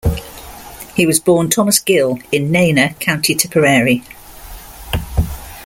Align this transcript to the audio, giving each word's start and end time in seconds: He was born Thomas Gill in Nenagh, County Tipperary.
He 0.95 1.05
was 1.05 1.19
born 1.19 1.49
Thomas 1.51 1.77
Gill 1.77 2.17
in 2.31 2.49
Nenagh, 2.49 2.97
County 2.99 3.35
Tipperary. 3.35 4.03